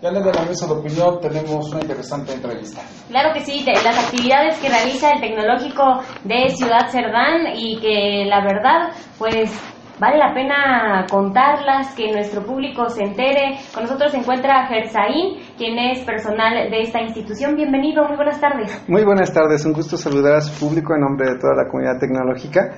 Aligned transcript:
Ya 0.00 0.10
en 0.10 0.22
de 0.22 0.32
la 0.32 0.44
mesa 0.44 0.64
de 0.68 0.74
opinión 0.74 1.18
tenemos 1.20 1.72
una 1.72 1.80
interesante 1.80 2.32
entrevista. 2.32 2.80
Claro 3.08 3.34
que 3.34 3.40
sí, 3.40 3.64
las 3.66 3.98
actividades 3.98 4.56
que 4.60 4.68
realiza 4.68 5.10
el 5.10 5.20
Tecnológico 5.20 5.82
de 6.22 6.50
Ciudad 6.50 6.88
Cerdán 6.88 7.56
y 7.56 7.80
que 7.80 8.24
la 8.26 8.40
verdad, 8.40 8.92
pues 9.18 9.50
vale 9.98 10.18
la 10.18 10.32
pena 10.32 11.04
contarlas, 11.10 11.96
que 11.96 12.12
nuestro 12.12 12.46
público 12.46 12.88
se 12.88 13.02
entere. 13.02 13.58
Con 13.74 13.82
nosotros 13.82 14.12
se 14.12 14.18
encuentra 14.18 14.68
Gersaín, 14.68 15.40
quien 15.56 15.76
es 15.76 16.04
personal 16.04 16.70
de 16.70 16.80
esta 16.80 17.02
institución. 17.02 17.56
Bienvenido, 17.56 18.06
muy 18.06 18.14
buenas 18.14 18.40
tardes. 18.40 18.80
Muy 18.86 19.02
buenas 19.02 19.32
tardes, 19.32 19.64
un 19.64 19.72
gusto 19.72 19.96
saludar 19.96 20.36
a 20.36 20.40
su 20.40 20.64
público 20.64 20.94
en 20.94 21.00
nombre 21.00 21.26
de 21.30 21.40
toda 21.40 21.56
la 21.56 21.68
comunidad 21.68 21.98
tecnológica. 21.98 22.70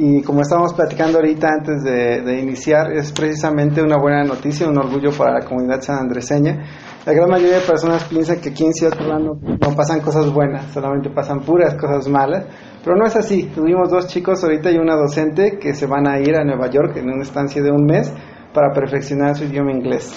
Y 0.00 0.22
como 0.22 0.42
estábamos 0.42 0.74
platicando 0.74 1.18
ahorita 1.18 1.48
antes 1.48 1.82
de, 1.82 2.38
iniciar, 2.40 2.92
es 2.92 3.10
precisamente 3.10 3.82
una 3.82 3.96
buena 3.96 4.22
noticia, 4.22 4.68
un 4.68 4.78
orgullo 4.78 5.10
para 5.10 5.40
la 5.40 5.44
comunidad 5.44 5.80
sanandreseña. 5.80 6.54
La 7.04 7.12
gran 7.12 7.28
mayoría 7.28 7.56
de 7.56 7.66
personas 7.66 8.04
piensan 8.04 8.40
que 8.40 8.50
aquí 8.50 8.64
en 8.64 8.72
Ciudad 8.72 8.96
no, 8.96 9.34
no 9.34 9.76
pasan 9.76 10.00
cosas 10.00 10.32
buenas, 10.32 10.66
solamente 10.72 11.10
pasan 11.10 11.40
puras 11.40 11.74
cosas 11.74 12.06
malas, 12.06 12.46
pero 12.84 12.94
no 12.94 13.06
es 13.06 13.16
así. 13.16 13.50
Tuvimos 13.52 13.90
dos 13.90 14.06
chicos 14.06 14.44
ahorita 14.44 14.70
y 14.70 14.76
una 14.76 14.94
docente 14.94 15.58
que 15.58 15.74
se 15.74 15.88
van 15.88 16.06
a 16.06 16.20
ir 16.20 16.36
a 16.36 16.44
Nueva 16.44 16.70
York 16.70 16.96
en 16.96 17.10
una 17.10 17.22
estancia 17.24 17.60
de 17.60 17.72
un 17.72 17.84
mes 17.84 18.14
para 18.54 18.72
perfeccionar 18.72 19.34
su 19.34 19.46
idioma 19.46 19.72
inglés. 19.72 20.14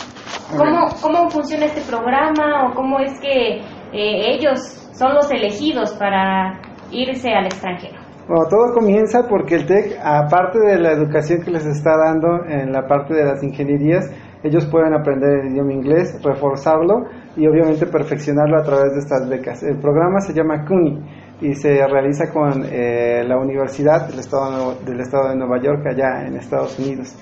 ¿Cómo, 0.55 0.89
cómo 1.01 1.27
funciona 1.31 1.65
este 1.65 1.81
programa 1.89 2.67
o 2.69 2.75
cómo 2.75 2.99
es 2.99 3.19
que 3.19 3.57
eh, 3.93 4.35
ellos 4.35 4.59
son 4.93 5.15
los 5.15 5.31
elegidos 5.31 5.93
para 5.93 6.61
irse 6.91 7.31
al 7.31 7.45
extranjero? 7.45 8.00
Bueno, 8.27 8.45
todo 8.49 8.73
comienza 8.73 9.27
porque 9.27 9.55
el 9.55 9.65
TEC, 9.65 9.97
aparte 10.03 10.59
de 10.59 10.77
la 10.77 10.91
educación 10.91 11.41
que 11.41 11.51
les 11.51 11.65
está 11.65 11.97
dando 11.97 12.45
en 12.45 12.71
la 12.71 12.87
parte 12.87 13.15
de 13.15 13.25
las 13.25 13.41
ingenierías, 13.43 14.09
ellos 14.43 14.65
pueden 14.67 14.93
aprender 14.93 15.41
el 15.41 15.51
idioma 15.51 15.73
inglés, 15.73 16.19
reforzarlo 16.23 17.05
y 17.35 17.47
obviamente 17.47 17.85
perfeccionarlo 17.87 18.59
a 18.59 18.63
través 18.63 18.93
de 18.93 18.99
estas 18.99 19.27
becas. 19.27 19.63
El 19.63 19.77
programa 19.77 20.19
se 20.19 20.33
llama 20.33 20.65
CUNY 20.65 20.99
y 21.41 21.55
se 21.55 21.85
realiza 21.87 22.31
con 22.31 22.63
eh, 22.65 23.23
la 23.27 23.37
Universidad 23.37 24.07
del 24.07 24.19
Estado, 24.19 24.75
del 24.85 24.99
Estado 24.99 25.29
de 25.29 25.35
Nueva 25.35 25.59
York 25.61 25.85
allá 25.87 26.25
en 26.25 26.37
Estados 26.37 26.77
Unidos. 26.79 27.15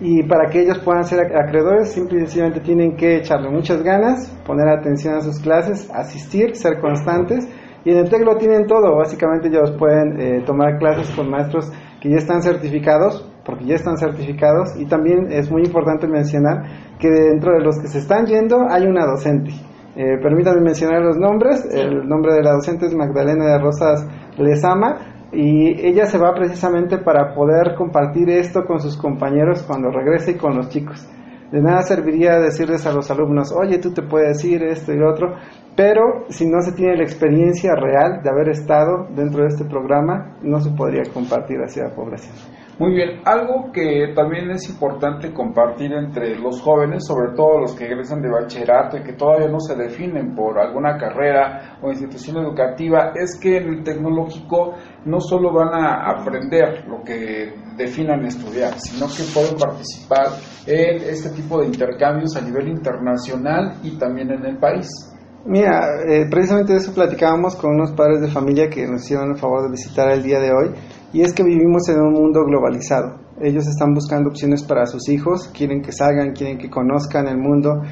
Y 0.00 0.24
para 0.24 0.50
que 0.50 0.62
ellos 0.62 0.78
puedan 0.84 1.04
ser 1.04 1.20
acreedores, 1.36 1.92
simple 1.92 2.18
y 2.18 2.20
sencillamente 2.22 2.60
tienen 2.60 2.96
que 2.96 3.18
echarle 3.18 3.48
muchas 3.50 3.82
ganas, 3.82 4.28
poner 4.44 4.68
atención 4.68 5.14
a 5.14 5.20
sus 5.20 5.38
clases, 5.40 5.88
asistir, 5.92 6.56
ser 6.56 6.80
constantes 6.80 7.48
y 7.84 7.90
en 7.90 7.98
el 7.98 8.08
TEC 8.08 8.24
lo 8.24 8.36
tienen 8.36 8.66
todo, 8.66 8.96
básicamente 8.96 9.48
ellos 9.48 9.72
pueden 9.72 10.20
eh, 10.20 10.42
tomar 10.46 10.78
clases 10.78 11.10
con 11.14 11.30
maestros 11.30 11.70
que 12.00 12.10
ya 12.10 12.16
están 12.16 12.42
certificados, 12.42 13.30
porque 13.44 13.66
ya 13.66 13.74
están 13.74 13.98
certificados, 13.98 14.74
y 14.78 14.86
también 14.86 15.30
es 15.30 15.50
muy 15.50 15.62
importante 15.62 16.06
mencionar 16.06 16.64
que 16.98 17.08
dentro 17.08 17.52
de 17.52 17.60
los 17.60 17.78
que 17.78 17.88
se 17.88 17.98
están 17.98 18.26
yendo 18.26 18.66
hay 18.68 18.86
una 18.86 19.06
docente. 19.06 19.50
Eh, 19.96 20.18
permítanme 20.22 20.60
mencionar 20.60 21.02
los 21.02 21.18
nombres, 21.18 21.64
el 21.72 22.08
nombre 22.08 22.34
de 22.34 22.42
la 22.42 22.52
docente 22.52 22.86
es 22.86 22.94
Magdalena 22.94 23.44
de 23.46 23.58
Rosas 23.58 24.06
Lezama, 24.38 25.14
y 25.32 25.86
ella 25.86 26.06
se 26.06 26.18
va 26.18 26.32
precisamente 26.34 26.98
para 26.98 27.34
poder 27.34 27.74
compartir 27.76 28.30
esto 28.30 28.64
con 28.64 28.80
sus 28.80 28.96
compañeros 28.96 29.62
cuando 29.62 29.90
regrese 29.90 30.32
y 30.32 30.36
con 30.36 30.56
los 30.56 30.68
chicos. 30.68 31.06
De 31.50 31.60
nada 31.60 31.82
serviría 31.82 32.38
decirles 32.38 32.86
a 32.86 32.92
los 32.92 33.10
alumnos, 33.10 33.52
oye, 33.52 33.78
tú 33.78 33.92
te 33.92 34.02
puedes 34.02 34.38
decir 34.38 34.62
esto 34.64 34.92
y 34.92 34.96
lo 34.96 35.10
otro, 35.10 35.34
pero 35.76 36.24
si 36.28 36.46
no 36.46 36.60
se 36.60 36.72
tiene 36.72 36.96
la 36.96 37.02
experiencia 37.02 37.74
real 37.74 38.22
de 38.22 38.30
haber 38.30 38.50
estado 38.50 39.08
dentro 39.10 39.42
de 39.42 39.48
este 39.48 39.64
programa, 39.64 40.36
no 40.42 40.60
se 40.60 40.70
podría 40.70 41.02
compartir 41.12 41.58
hacia 41.58 41.84
la 41.84 41.94
población. 41.94 42.34
Muy 42.76 42.92
bien, 42.92 43.20
algo 43.24 43.70
que 43.72 44.12
también 44.16 44.50
es 44.50 44.68
importante 44.68 45.32
compartir 45.32 45.92
entre 45.92 46.36
los 46.36 46.60
jóvenes, 46.60 47.06
sobre 47.06 47.32
todo 47.36 47.60
los 47.60 47.72
que 47.74 47.84
egresan 47.84 48.20
de 48.20 48.28
bachillerato 48.28 48.96
y 48.96 49.02
que 49.04 49.12
todavía 49.12 49.46
no 49.46 49.60
se 49.60 49.76
definen 49.76 50.34
por 50.34 50.58
alguna 50.58 50.96
carrera 50.98 51.78
o 51.80 51.90
institución 51.90 52.38
educativa, 52.38 53.12
es 53.14 53.38
que 53.38 53.58
en 53.58 53.68
el 53.68 53.84
tecnológico 53.84 54.74
no 55.04 55.20
solo 55.20 55.52
van 55.52 55.72
a 55.72 56.10
aprender 56.10 56.84
lo 56.88 57.02
que 57.04 57.54
definan 57.76 58.24
estudiar, 58.24 58.72
sino 58.80 59.06
que 59.06 59.22
pueden 59.32 59.56
participar 59.56 60.26
en 60.66 60.96
este 60.96 61.30
tipo 61.30 61.60
de 61.60 61.66
intercambios 61.66 62.36
a 62.36 62.40
nivel 62.40 62.68
internacional 62.68 63.74
y 63.84 63.96
también 63.98 64.32
en 64.32 64.46
el 64.46 64.58
país. 64.58 65.13
Mira, 65.46 66.02
eh, 66.08 66.26
precisamente 66.30 66.72
de 66.72 66.78
eso 66.78 66.94
platicábamos 66.94 67.54
con 67.56 67.74
unos 67.74 67.92
padres 67.92 68.22
de 68.22 68.28
familia 68.28 68.70
que 68.70 68.86
nos 68.86 69.02
hicieron 69.04 69.32
el 69.32 69.36
favor 69.36 69.62
de 69.64 69.70
visitar 69.70 70.10
el 70.10 70.22
día 70.22 70.40
de 70.40 70.50
hoy, 70.52 70.70
y 71.12 71.20
es 71.20 71.34
que 71.34 71.42
vivimos 71.42 71.86
en 71.90 72.00
un 72.00 72.14
mundo 72.14 72.44
globalizado. 72.46 73.18
Ellos 73.42 73.66
están 73.66 73.92
buscando 73.92 74.30
opciones 74.30 74.62
para 74.62 74.86
sus 74.86 75.06
hijos, 75.10 75.48
quieren 75.48 75.82
que 75.82 75.92
salgan, 75.92 76.32
quieren 76.32 76.56
que 76.56 76.70
conozcan 76.70 77.28
el 77.28 77.36
mundo, 77.36 77.82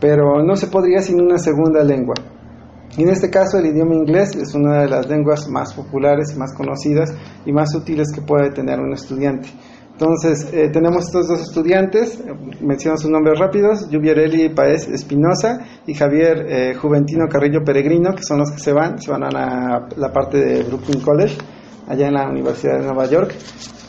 pero 0.00 0.42
no 0.42 0.56
se 0.56 0.68
podría 0.68 1.00
sin 1.00 1.20
una 1.20 1.36
segunda 1.36 1.84
lengua. 1.84 2.14
Y 2.96 3.02
en 3.02 3.10
este 3.10 3.28
caso 3.28 3.58
el 3.58 3.66
idioma 3.66 3.94
inglés 3.94 4.34
es 4.34 4.54
una 4.54 4.80
de 4.80 4.88
las 4.88 5.06
lenguas 5.06 5.48
más 5.48 5.74
populares 5.74 6.32
y 6.34 6.38
más 6.38 6.54
conocidas 6.54 7.14
y 7.44 7.52
más 7.52 7.74
útiles 7.74 8.08
que 8.14 8.22
puede 8.22 8.50
tener 8.52 8.80
un 8.80 8.94
estudiante. 8.94 9.48
Entonces, 10.02 10.52
eh, 10.52 10.68
tenemos 10.72 11.04
estos 11.04 11.28
dos 11.28 11.40
estudiantes, 11.42 12.20
menciono 12.60 12.96
sus 12.96 13.08
nombres 13.08 13.38
rápidos, 13.38 13.88
Lluvierelli 13.88 14.48
Paez 14.48 14.88
Espinosa 14.88 15.60
y 15.86 15.94
Javier 15.94 16.44
eh, 16.48 16.74
Juventino 16.74 17.28
Carrillo 17.28 17.62
Peregrino, 17.64 18.12
que 18.12 18.24
son 18.24 18.40
los 18.40 18.50
que 18.50 18.58
se 18.58 18.72
van, 18.72 19.00
se 19.00 19.12
van 19.12 19.22
a 19.22 19.30
la, 19.30 20.12
parte 20.12 20.38
de 20.38 20.64
Brooklyn 20.64 21.00
College, 21.02 21.38
allá 21.86 22.08
en 22.08 22.14
la 22.14 22.28
Universidad 22.28 22.80
de 22.80 22.86
Nueva 22.86 23.06
York. 23.06 23.32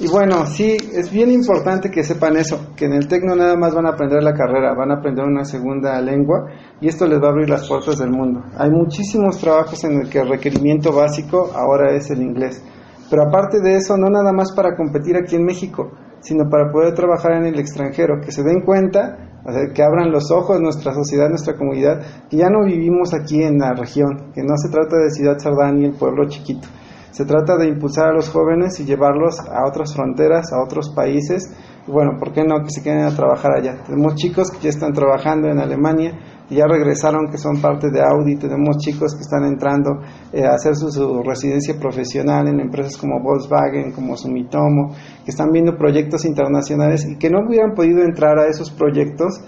Y 0.01 0.07
bueno, 0.07 0.45
sí, 0.45 0.77
es 0.93 1.11
bien 1.11 1.31
importante 1.31 1.89
que 1.89 2.03
sepan 2.03 2.37
eso, 2.37 2.59
que 2.75 2.85
en 2.85 2.93
el 2.93 3.07
TEC 3.07 3.23
no 3.23 3.35
nada 3.35 3.57
más 3.57 3.73
van 3.73 3.87
a 3.87 3.93
aprender 3.93 4.21
la 4.21 4.35
carrera, 4.35 4.75
van 4.75 4.91
a 4.91 4.99
aprender 4.99 5.25
una 5.25 5.45
segunda 5.45 5.99
lengua 5.99 6.45
y 6.79 6.89
esto 6.89 7.07
les 7.07 7.19
va 7.19 7.29
a 7.29 7.31
abrir 7.31 7.49
las 7.49 7.67
puertas 7.67 7.97
del 7.97 8.11
mundo. 8.11 8.43
Hay 8.55 8.69
muchísimos 8.69 9.39
trabajos 9.39 9.83
en 9.83 10.01
el 10.01 10.09
que 10.11 10.19
el 10.19 10.29
requerimiento 10.29 10.93
básico 10.93 11.49
ahora 11.55 11.95
es 11.95 12.11
el 12.11 12.21
inglés. 12.21 12.63
Pero 13.09 13.23
aparte 13.23 13.61
de 13.61 13.77
eso, 13.77 13.97
no 13.97 14.09
nada 14.09 14.31
más 14.31 14.51
para 14.55 14.75
competir 14.75 15.15
aquí 15.17 15.35
en 15.35 15.45
México, 15.45 15.91
sino 16.23 16.49
para 16.49 16.71
poder 16.71 16.93
trabajar 16.95 17.33
en 17.33 17.45
el 17.45 17.59
extranjero, 17.59 18.21
que 18.21 18.31
se 18.31 18.43
den 18.43 18.61
cuenta, 18.61 19.17
que 19.75 19.83
abran 19.83 20.11
los 20.11 20.31
ojos 20.31 20.59
nuestra 20.61 20.93
sociedad, 20.93 21.29
nuestra 21.29 21.55
comunidad, 21.55 22.01
que 22.29 22.37
ya 22.37 22.49
no 22.49 22.65
vivimos 22.65 23.13
aquí 23.13 23.43
en 23.43 23.59
la 23.59 23.73
región, 23.73 24.31
que 24.33 24.41
no 24.41 24.55
se 24.57 24.69
trata 24.69 24.97
de 24.97 25.11
Ciudad 25.11 25.37
Sardán 25.37 25.81
y 25.81 25.85
el 25.85 25.93
pueblo 25.93 26.27
chiquito. 26.29 26.67
Se 27.11 27.25
trata 27.25 27.57
de 27.57 27.67
impulsar 27.67 28.07
a 28.07 28.13
los 28.13 28.29
jóvenes 28.29 28.79
y 28.79 28.85
llevarlos 28.85 29.39
a 29.39 29.67
otras 29.67 29.93
fronteras, 29.93 30.51
a 30.51 30.63
otros 30.63 30.89
países. 30.95 31.53
Bueno, 31.85 32.17
¿por 32.17 32.31
qué 32.33 32.43
no 32.43 32.63
que 32.63 32.71
se 32.71 32.81
queden 32.81 33.03
a 33.03 33.15
trabajar 33.15 33.51
allá? 33.55 33.83
Tenemos 33.85 34.15
chicos 34.15 34.49
que 34.49 34.57
ya 34.59 34.69
están 34.69 34.93
trabajando 34.93 35.47
en 35.47 35.59
Alemania, 35.59 36.17
ya 36.53 36.65
regresaron, 36.67 37.27
que 37.29 37.37
son 37.37 37.61
parte 37.61 37.89
de 37.89 38.01
Audi. 38.01 38.35
Tenemos 38.37 38.77
chicos 38.77 39.13
que 39.15 39.21
están 39.21 39.45
entrando 39.45 40.01
eh, 40.31 40.45
a 40.45 40.55
hacer 40.55 40.75
su, 40.75 41.21
residencia 41.23 41.75
profesional 41.79 42.47
en 42.47 42.59
empresas 42.59 42.97
como 42.97 43.21
Volkswagen, 43.21 43.91
como 43.91 44.15
Sumitomo, 44.15 44.89
que 45.23 45.31
están 45.31 45.51
viendo 45.51 45.75
proyectos 45.75 46.25
internacionales 46.25 47.05
y 47.05 47.17
que 47.17 47.29
no 47.29 47.39
hubieran 47.47 47.73
podido 47.73 48.03
entrar 48.03 48.37
a 48.39 48.47
esos 48.47 48.71
proyectos 48.71 49.41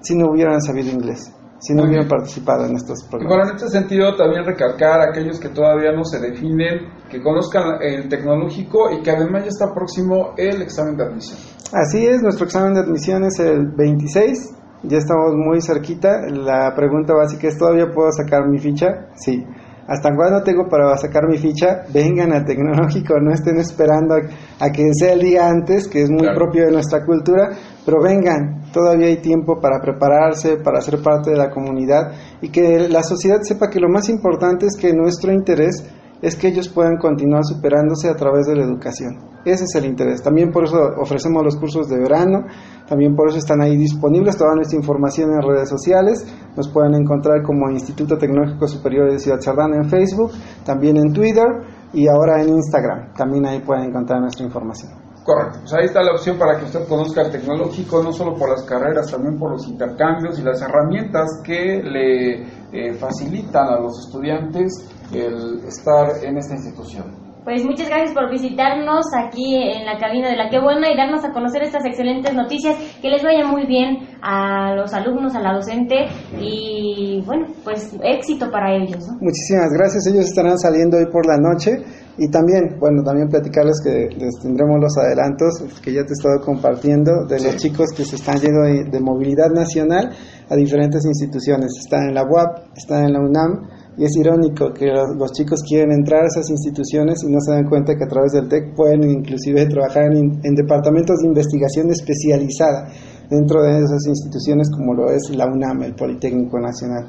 si 0.00 0.16
no 0.16 0.30
hubieran 0.30 0.60
sabido 0.60 0.90
inglés 0.90 1.32
si 1.62 1.74
no 1.74 1.84
hubieran 1.84 2.08
participado 2.08 2.66
en 2.66 2.74
estos 2.74 3.04
programas. 3.04 3.22
Y 3.22 3.36
bueno, 3.36 3.50
en 3.50 3.56
este 3.56 3.68
sentido 3.68 4.16
también 4.16 4.44
recalcar 4.44 5.00
a 5.00 5.10
aquellos 5.10 5.38
que 5.38 5.48
todavía 5.48 5.92
no 5.92 6.04
se 6.04 6.18
definen, 6.18 6.90
que 7.08 7.22
conozcan 7.22 7.80
el 7.80 8.08
tecnológico 8.08 8.90
y 8.90 9.00
que 9.00 9.12
además 9.12 9.44
ya 9.44 9.48
está 9.48 9.72
próximo 9.72 10.34
el 10.36 10.60
examen 10.60 10.96
de 10.96 11.04
admisión. 11.04 11.38
Así 11.72 12.04
es, 12.04 12.20
nuestro 12.20 12.46
examen 12.46 12.74
de 12.74 12.80
admisión 12.80 13.22
es 13.24 13.38
el 13.38 13.68
26 13.76 14.61
ya 14.82 14.98
estamos 14.98 15.34
muy 15.36 15.60
cerquita. 15.60 16.22
La 16.28 16.72
pregunta 16.74 17.14
básica 17.14 17.48
es, 17.48 17.58
¿todavía 17.58 17.90
puedo 17.92 18.10
sacar 18.12 18.48
mi 18.48 18.58
ficha? 18.58 19.08
Sí. 19.14 19.44
¿Hasta 19.86 20.14
cuándo 20.14 20.42
tengo 20.42 20.68
para 20.68 20.96
sacar 20.96 21.28
mi 21.28 21.38
ficha? 21.38 21.84
Vengan 21.92 22.32
a 22.32 22.44
tecnológico, 22.44 23.18
no 23.20 23.32
estén 23.32 23.58
esperando 23.58 24.14
a, 24.14 24.70
que 24.70 24.90
sea 24.94 25.12
el 25.12 25.20
día 25.20 25.48
antes, 25.48 25.88
que 25.88 26.02
es 26.02 26.10
muy 26.10 26.28
propio 26.34 26.66
de 26.66 26.72
nuestra 26.72 27.04
cultura, 27.04 27.50
pero 27.84 28.00
vengan, 28.00 28.70
todavía 28.72 29.08
hay 29.08 29.16
tiempo 29.16 29.60
para 29.60 29.80
prepararse, 29.80 30.58
para 30.58 30.80
ser 30.80 31.02
parte 31.02 31.32
de 31.32 31.36
la 31.36 31.50
comunidad 31.50 32.12
y 32.40 32.50
que 32.50 32.88
la 32.88 33.02
sociedad 33.02 33.40
sepa 33.42 33.68
que 33.68 33.80
lo 33.80 33.88
más 33.88 34.08
importante 34.08 34.66
es 34.66 34.76
que 34.76 34.92
nuestro 34.92 35.32
interés 35.32 35.84
es 36.22 36.36
que 36.36 36.48
ellos 36.48 36.68
puedan 36.68 36.96
continuar 36.98 37.42
superándose 37.44 38.08
a 38.08 38.14
través 38.14 38.46
de 38.46 38.54
la 38.54 38.62
educación. 38.62 39.18
Ese 39.44 39.64
es 39.64 39.74
el 39.74 39.86
interés. 39.86 40.22
También 40.22 40.52
por 40.52 40.64
eso 40.64 40.78
ofrecemos 40.96 41.42
los 41.42 41.56
cursos 41.56 41.88
de 41.88 41.98
verano, 41.98 42.46
también 42.92 43.16
por 43.16 43.26
eso 43.30 43.38
están 43.38 43.62
ahí 43.62 43.74
disponibles 43.74 44.36
toda 44.36 44.54
nuestra 44.54 44.78
información 44.78 45.32
en 45.32 45.40
redes 45.40 45.70
sociales. 45.70 46.26
Nos 46.54 46.68
pueden 46.68 46.94
encontrar 46.94 47.42
como 47.42 47.70
Instituto 47.70 48.18
Tecnológico 48.18 48.68
Superior 48.68 49.10
de 49.10 49.18
Ciudad 49.18 49.40
Sardana 49.40 49.76
en 49.76 49.88
Facebook, 49.88 50.30
también 50.62 50.98
en 50.98 51.10
Twitter 51.10 51.46
y 51.94 52.06
ahora 52.06 52.42
en 52.42 52.50
Instagram. 52.50 53.14
También 53.14 53.46
ahí 53.46 53.60
pueden 53.60 53.84
encontrar 53.84 54.20
nuestra 54.20 54.44
información. 54.44 54.92
Correcto, 55.24 55.60
pues 55.60 55.72
ahí 55.72 55.86
está 55.86 56.02
la 56.02 56.12
opción 56.12 56.36
para 56.36 56.58
que 56.58 56.66
usted 56.66 56.86
conozca 56.86 57.22
el 57.22 57.30
tecnológico, 57.30 58.02
no 58.02 58.12
solo 58.12 58.34
por 58.34 58.50
las 58.50 58.62
carreras, 58.64 59.10
también 59.10 59.38
por 59.38 59.52
los 59.52 59.66
intercambios 59.66 60.38
y 60.38 60.42
las 60.42 60.60
herramientas 60.60 61.40
que 61.42 61.82
le 61.82 62.42
eh, 62.72 62.92
facilitan 62.92 63.68
a 63.68 63.80
los 63.80 64.00
estudiantes 64.04 64.86
el 65.14 65.64
estar 65.64 66.22
en 66.22 66.36
esta 66.36 66.56
institución. 66.56 67.21
Pues 67.44 67.64
muchas 67.64 67.88
gracias 67.88 68.14
por 68.14 68.30
visitarnos 68.30 69.04
aquí 69.18 69.56
en 69.56 69.84
la 69.84 69.98
cabina 69.98 70.30
de 70.30 70.36
La 70.36 70.48
Qué 70.48 70.60
Buena 70.60 70.92
y 70.92 70.96
darnos 70.96 71.24
a 71.24 71.32
conocer 71.32 71.64
estas 71.64 71.84
excelentes 71.84 72.32
noticias. 72.34 72.76
Que 73.02 73.10
les 73.10 73.24
vaya 73.24 73.44
muy 73.44 73.66
bien 73.66 73.98
a 74.22 74.76
los 74.76 74.94
alumnos, 74.94 75.34
a 75.34 75.40
la 75.40 75.52
docente 75.54 76.06
y 76.40 77.20
bueno, 77.26 77.46
pues 77.64 77.96
éxito 78.04 78.48
para 78.48 78.76
ellos. 78.76 79.02
Muchísimas 79.20 79.72
gracias. 79.76 80.06
Ellos 80.06 80.26
estarán 80.26 80.56
saliendo 80.56 80.98
hoy 80.98 81.06
por 81.10 81.26
la 81.26 81.36
noche 81.36 81.82
y 82.16 82.30
también, 82.30 82.78
bueno, 82.78 83.02
también 83.02 83.28
platicarles 83.28 83.80
que 83.82 84.06
les 84.16 84.38
tendremos 84.40 84.78
los 84.80 84.96
adelantos 84.98 85.64
que 85.82 85.92
ya 85.92 86.04
te 86.04 86.10
he 86.10 86.18
estado 86.18 86.38
compartiendo 86.44 87.26
de 87.26 87.42
los 87.42 87.56
chicos 87.56 87.88
que 87.96 88.04
se 88.04 88.16
están 88.16 88.38
yendo 88.38 88.60
de, 88.62 88.84
de 88.84 89.00
movilidad 89.00 89.50
nacional 89.50 90.14
a 90.48 90.54
diferentes 90.54 91.04
instituciones. 91.06 91.72
Están 91.80 92.10
en 92.10 92.14
la 92.14 92.22
UAP, 92.22 92.76
están 92.76 93.06
en 93.06 93.12
la 93.14 93.18
UNAM 93.18 93.71
y 93.96 94.04
es 94.04 94.16
irónico 94.16 94.72
que 94.72 94.86
los, 94.86 95.32
chicos 95.32 95.60
quieren 95.68 95.92
entrar 95.92 96.24
a 96.24 96.26
esas 96.26 96.48
instituciones 96.50 97.22
y 97.24 97.30
no 97.30 97.38
se 97.40 97.52
dan 97.52 97.68
cuenta 97.68 97.94
que 97.94 98.04
a 98.04 98.08
través 98.08 98.32
del 98.32 98.48
TEC 98.48 98.74
pueden 98.74 99.02
inclusive 99.04 99.66
trabajar 99.66 100.04
en, 100.04 100.40
en 100.42 100.54
departamentos 100.54 101.18
de 101.20 101.28
investigación 101.28 101.90
especializada 101.90 102.88
dentro 103.28 103.62
de 103.62 103.78
esas 103.78 104.06
instituciones 104.06 104.70
como 104.70 104.94
lo 104.94 105.10
es 105.10 105.30
la 105.34 105.46
UNAM, 105.46 105.82
el 105.82 105.94
Politécnico 105.94 106.58
Nacional. 106.58 107.06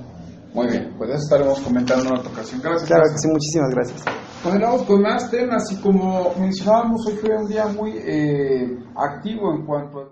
Muy 0.53 0.67
bien, 0.67 0.93
pues 0.97 1.09
eso 1.09 1.23
estaremos 1.23 1.59
comentando 1.61 2.09
en 2.09 2.19
otra 2.19 2.31
ocasión. 2.31 2.61
Gracias. 2.61 2.87
Claro 2.87 3.03
que 3.11 3.17
sí, 3.17 3.27
muchísimas 3.27 3.69
gracias. 3.71 4.03
Continuamos 4.43 4.83
con 4.83 5.01
más 5.01 5.31
temas 5.31 5.71
y 5.71 5.77
como 5.77 6.31
mencionábamos, 6.39 7.07
hoy 7.07 7.13
fue 7.15 7.35
un 7.35 7.47
día 7.47 7.65
muy 7.67 7.91
eh, 7.97 8.77
activo 8.95 9.53
en 9.55 9.65
cuanto 9.65 9.99
a... 9.99 10.03